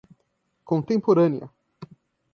contemporânea 0.63 1.51